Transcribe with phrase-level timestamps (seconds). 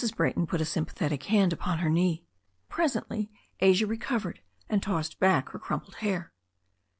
[0.15, 2.25] Brayton put a sympathetic hand upon her knee.
[2.69, 6.31] Presently Asia recovered, and tossed back her crumpled hair.